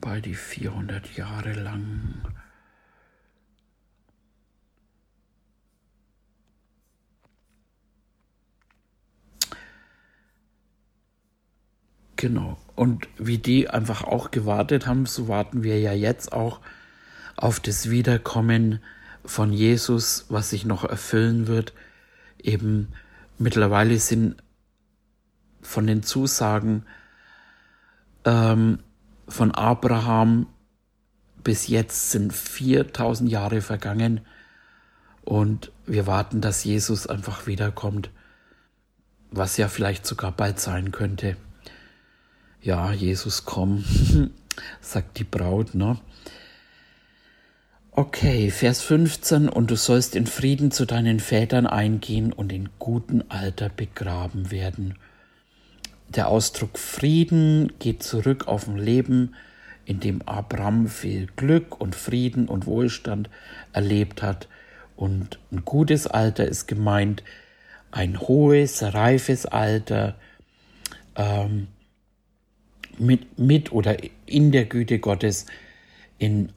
[0.00, 2.22] Bei die 400 Jahre lang
[12.16, 12.58] Genau.
[12.76, 16.60] Und wie die einfach auch gewartet haben, so warten wir ja jetzt auch
[17.40, 18.80] auf das Wiederkommen
[19.24, 21.72] von Jesus, was sich noch erfüllen wird.
[22.42, 22.88] Eben
[23.38, 24.36] mittlerweile sind
[25.62, 26.84] von den Zusagen
[28.24, 28.80] ähm,
[29.28, 30.46] von Abraham
[31.42, 34.20] bis jetzt sind 4000 Jahre vergangen
[35.22, 38.10] und wir warten, dass Jesus einfach wiederkommt,
[39.30, 41.36] was ja vielleicht sogar bald sein könnte
[42.62, 43.84] ja, Jesus, komm,
[44.80, 45.98] sagt die Braut, ne?
[48.00, 53.22] Okay, Vers 15, und du sollst in Frieden zu deinen Vätern eingehen und in gutem
[53.28, 54.94] Alter begraben werden.
[56.08, 59.34] Der Ausdruck Frieden geht zurück auf ein Leben,
[59.84, 63.28] in dem Abraham viel Glück und Frieden und Wohlstand
[63.74, 64.48] erlebt hat.
[64.96, 67.22] Und ein gutes Alter ist gemeint,
[67.90, 70.14] ein hohes, reifes Alter,
[71.16, 71.68] ähm,
[72.96, 75.44] mit, mit oder in der Güte Gottes,
[76.16, 76.50] in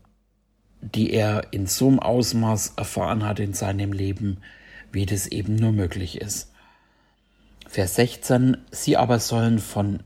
[0.84, 4.38] die er in so einem Ausmaß erfahren hat in seinem Leben,
[4.92, 6.52] wie das eben nur möglich ist.
[7.68, 10.02] Vers 16, sie aber sollen von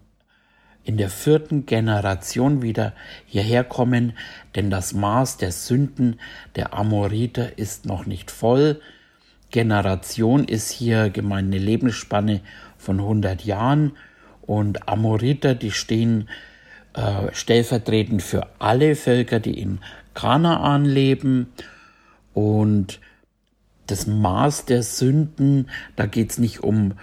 [0.84, 2.94] in der vierten Generation wieder
[3.26, 4.14] hierher kommen,
[4.56, 6.18] denn das Maß der Sünden
[6.56, 8.80] der Amoriter ist noch nicht voll.
[9.52, 12.40] Generation ist hier gemeine Lebensspanne
[12.78, 13.98] von 100 Jahren
[14.44, 16.30] und Amoriter, die stehen
[16.94, 19.80] äh, stellvertretend für alle Völker, die in
[20.18, 21.54] Kanaan leben.
[22.34, 23.00] Und
[23.86, 26.94] das Maß der Sünden, da geht es nicht um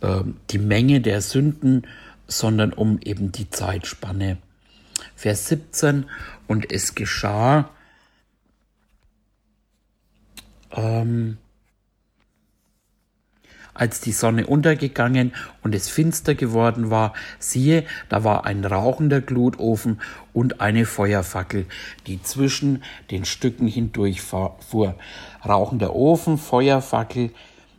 [0.00, 1.86] äh, die Menge der Sünden,
[2.28, 4.38] sondern um eben die Zeitspanne.
[5.16, 6.06] Vers 17,
[6.46, 7.70] und es geschah,
[10.70, 11.38] ähm,
[13.80, 20.02] als die Sonne untergegangen und es finster geworden war, siehe, da war ein rauchender Glutofen
[20.34, 21.64] und eine Feuerfackel,
[22.06, 24.96] die zwischen den Stücken hindurch fuhr.
[25.48, 27.30] Rauchender Ofen, Feuerfackel,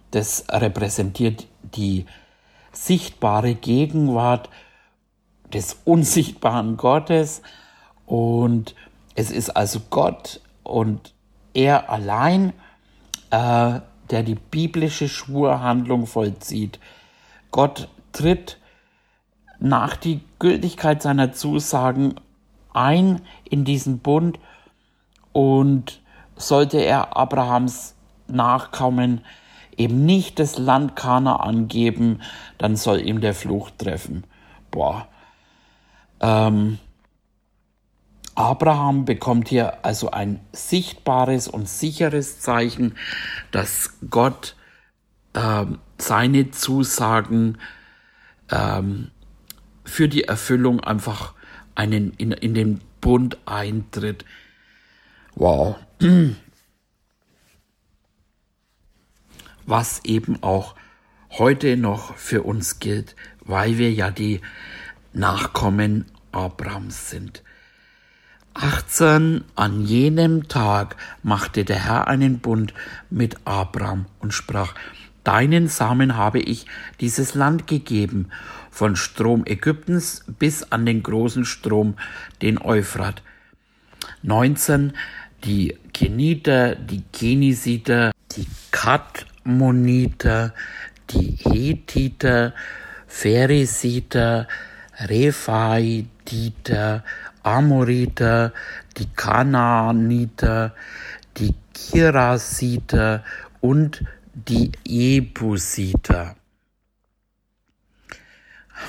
[0.10, 2.08] das repräsentiert die
[2.72, 4.50] sichtbare Gegenwart
[5.54, 7.44] des unsichtbaren Gottes
[8.08, 8.74] und
[9.14, 11.14] es ist also Gott und
[11.54, 12.54] er allein,
[13.30, 16.80] äh, der die biblische Schwurhandlung vollzieht.
[17.50, 18.58] Gott tritt
[19.60, 22.16] nach die Gültigkeit seiner Zusagen
[22.74, 24.40] ein in diesen Bund
[25.32, 26.02] und
[26.36, 27.96] sollte er Abrahams
[28.28, 29.22] Nachkommen
[29.76, 32.22] eben nicht das Land Kana angeben,
[32.58, 34.24] dann soll ihm der Fluch treffen.
[34.70, 35.08] Boah.
[36.22, 36.80] Ähm,
[38.36, 42.96] Abraham bekommt hier also ein sichtbares und sicheres Zeichen,
[43.52, 44.56] dass Gott
[45.34, 45.66] äh,
[45.98, 47.58] seine Zusagen
[48.50, 49.12] ähm,
[49.84, 51.34] für die Erfüllung einfach
[51.76, 54.26] einen, in, in den Bund eintritt.
[55.36, 55.78] Wow.
[59.66, 60.76] Was eben auch
[61.32, 64.42] heute noch für uns gilt, weil wir ja die
[65.14, 67.44] Nachkommen Abrams sind.
[68.54, 72.74] 18 An jenem Tag machte der Herr einen Bund
[73.10, 74.74] mit Abraham und sprach,
[75.24, 76.66] Deinen Samen habe ich
[77.00, 78.30] dieses Land gegeben,
[78.72, 81.96] von Strom Ägyptens bis an den großen Strom,
[82.42, 83.22] den Euphrat.
[84.24, 84.94] 19
[85.44, 90.54] Die Keniter, die Genisiter, die Kadmoniter,
[91.12, 92.54] die Hethiter,
[93.08, 94.48] Pheresiter,
[94.98, 97.04] Rephaiditer,
[97.44, 98.54] Amoriter,
[98.98, 100.74] die Kanaaniter,
[101.38, 103.24] die Kirasiter
[103.60, 106.36] und die Jebusiter.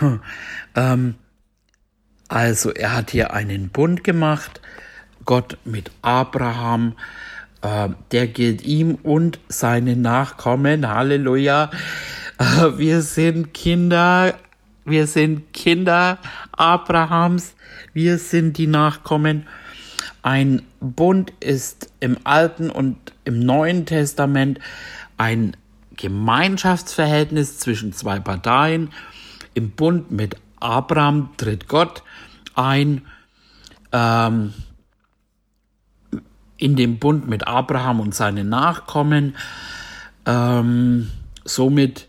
[0.75, 1.17] Ähm,
[2.29, 4.63] also er hat hier einen Bund gemacht,
[5.27, 6.97] Gott mit Abraham,
[7.61, 11.71] äh, der gilt ihm und seine Nachkommen, Halleluja.
[12.39, 14.35] Äh, wir sind Kinder,
[14.85, 16.19] wir sind Kinder
[16.53, 17.55] Abrahams,
[17.93, 19.47] wir sind die Nachkommen.
[20.23, 24.61] Ein Bund ist im Alten und im Neuen Testament
[25.17, 25.57] ein
[25.97, 28.91] Gemeinschaftsverhältnis zwischen zwei Parteien.
[29.55, 32.03] Im Bund mit Abraham tritt Gott
[32.55, 33.03] ein.
[33.93, 34.55] Ähm,
[36.63, 39.37] in dem Bund mit Abraham und seinen Nachkommen.
[40.27, 41.11] Ähm,
[41.45, 42.07] somit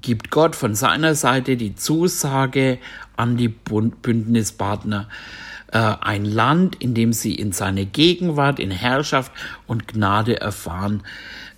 [0.00, 2.78] gibt Gott von seiner Seite die Zusage
[3.16, 5.08] an die Bündnispartner,
[5.72, 9.32] äh, ein Land, in dem sie in seine Gegenwart, in Herrschaft
[9.66, 11.02] und Gnade erfahren.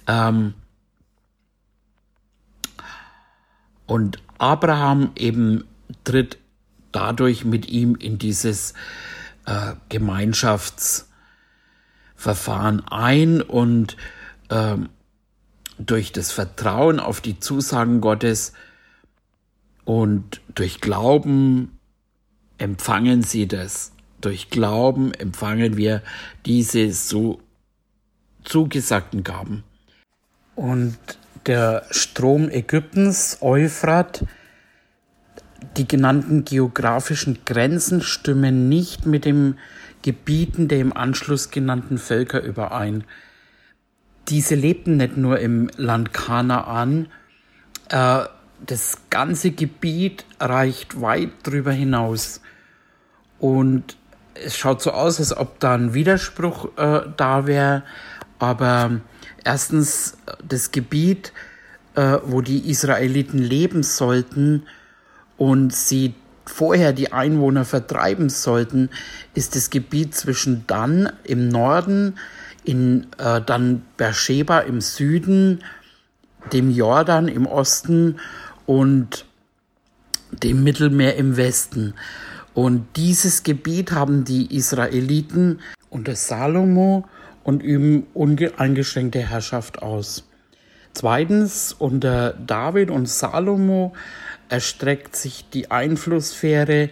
[0.06, 0.54] Ähm,
[3.86, 5.64] und Abraham eben
[6.04, 6.38] tritt
[6.92, 8.74] dadurch mit ihm in dieses
[9.46, 13.96] äh, Gemeinschaftsverfahren ein und
[14.48, 14.88] ähm,
[15.86, 18.52] durch das Vertrauen auf die Zusagen Gottes
[19.84, 21.78] und durch Glauben
[22.58, 23.92] empfangen sie das.
[24.20, 26.02] Durch Glauben empfangen wir
[26.44, 27.40] diese so
[28.44, 29.64] zugesagten Gaben.
[30.54, 30.98] Und
[31.46, 34.24] der Strom Ägyptens, Euphrat,
[35.76, 39.58] die genannten geografischen Grenzen stimmen nicht mit den
[40.02, 43.04] Gebieten der im Anschluss genannten Völker überein
[44.28, 47.08] diese lebten nicht nur im Land Kanaan.
[47.88, 48.24] Äh,
[48.64, 52.40] das ganze Gebiet reicht weit drüber hinaus.
[53.38, 53.96] Und
[54.34, 57.82] es schaut so aus, als ob da ein Widerspruch äh, da wäre.
[58.38, 59.00] Aber
[59.44, 60.16] erstens,
[60.46, 61.32] das Gebiet,
[61.94, 64.64] äh, wo die Israeliten leben sollten
[65.36, 66.14] und sie
[66.46, 68.90] vorher die Einwohner vertreiben sollten,
[69.34, 72.16] ist das Gebiet zwischen dann im Norden,
[72.64, 75.62] in äh, dann Beersheba im Süden,
[76.52, 78.16] dem Jordan im Osten
[78.66, 79.24] und
[80.32, 81.94] dem Mittelmeer im Westen.
[82.54, 87.08] Und dieses Gebiet haben die Israeliten unter Salomo
[87.44, 90.24] und üben uneingeschränkte Herrschaft aus.
[90.92, 93.92] Zweitens, unter David und Salomo
[94.48, 96.90] erstreckt sich die Einflusssphäre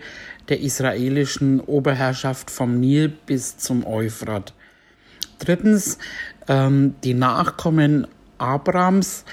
[0.49, 4.55] der israelischen Oberherrschaft vom Nil bis zum Euphrat.
[5.39, 5.99] Drittens,
[6.49, 8.07] ähm, die Nachkommen
[8.39, 9.25] Abrams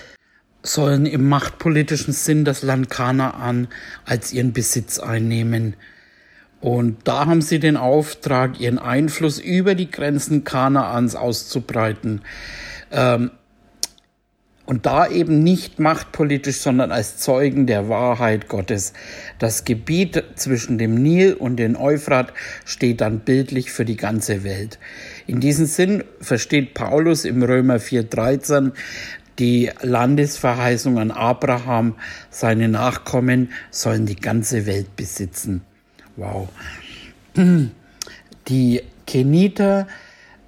[0.63, 3.67] sollen im machtpolitischen Sinn das Land Kanaan
[4.05, 5.75] als ihren Besitz einnehmen.
[6.61, 12.21] Und da haben sie den Auftrag, ihren Einfluss über die Grenzen Kanaans auszubreiten.
[12.91, 13.31] Ähm,
[14.65, 18.93] und da eben nicht machtpolitisch, sondern als Zeugen der Wahrheit Gottes.
[19.37, 22.33] Das Gebiet zwischen dem Nil und dem Euphrat
[22.65, 24.79] steht dann bildlich für die ganze Welt.
[25.27, 28.73] In diesem Sinn versteht Paulus im Römer 4.13
[29.39, 31.95] die Landesverheißung an Abraham,
[32.29, 35.61] seine Nachkommen sollen die ganze Welt besitzen.
[36.15, 36.47] Wow.
[38.47, 39.87] Die Keniter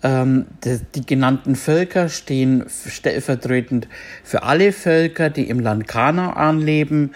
[0.04, 3.88] ähm, die, die, genannten Völker stehen stellvertretend
[4.24, 7.12] für alle Völker, die im Land Kanaan leben.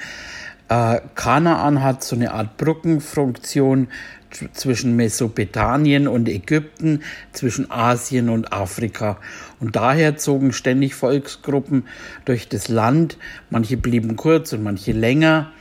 [0.68, 3.88] Äh, Kanaan hat so eine Art Brückenfunktion
[4.53, 7.03] zwischen Mesopotamien und Ägypten,
[7.34, 9.17] zwischen Asien und Afrika.
[9.59, 11.86] Und daher zogen ständig Volksgruppen
[12.25, 13.17] durch das Land.
[13.49, 15.51] Manche blieben kurz und manche länger.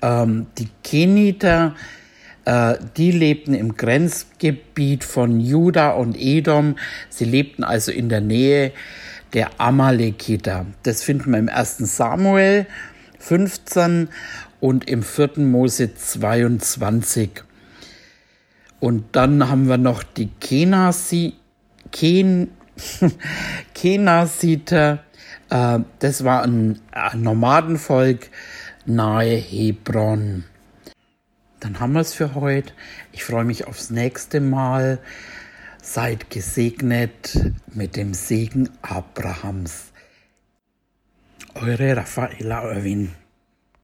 [0.00, 1.74] Ähm, die Keniter,
[2.44, 6.76] äh, die lebten im Grenzgebiet von Juda und Edom.
[7.08, 8.72] Sie lebten also in der Nähe
[9.32, 10.66] der Amalekiter.
[10.82, 11.78] Das finden wir im 1.
[11.78, 12.66] Samuel
[13.18, 14.08] 15
[14.60, 15.38] und im 4.
[15.38, 17.30] Mose 22.
[18.82, 21.34] Und dann haben wir noch die Kenasi,
[21.92, 22.48] Ken,
[23.74, 25.04] Kenasiter.
[25.50, 28.28] Äh, das war ein, ein Nomadenvolk
[28.84, 30.42] nahe Hebron.
[31.60, 32.72] Dann haben wir es für heute.
[33.12, 34.98] Ich freue mich aufs nächste Mal.
[35.80, 39.92] Seid gesegnet mit dem Segen Abrahams.
[41.54, 43.12] Eure Raffaella Irwin.